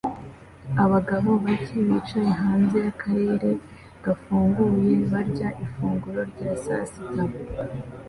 [0.83, 3.49] Abagabo bake bicaye hanze yakarere
[4.03, 7.23] gafunguye barya ifunguro rya sasita